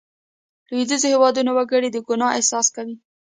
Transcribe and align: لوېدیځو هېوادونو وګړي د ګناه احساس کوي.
لوېدیځو 0.69 1.07
هېوادونو 1.13 1.51
وګړي 1.53 1.89
د 1.91 1.97
ګناه 2.07 2.29
احساس 2.37 2.67
کوي. 2.75 2.95